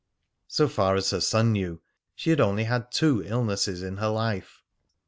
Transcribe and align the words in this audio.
So 0.47 0.67
far 0.67 0.95
as 0.95 1.11
her 1.11 1.19
son 1.21 1.51
knew, 1.51 1.79
she 2.15 2.31
had 2.31 2.41
only 2.41 2.63
had 2.63 2.91
two 2.91 3.21
illnesses 3.23 3.83
in 3.83 3.97
her 3.97 4.09
life. 4.09 4.63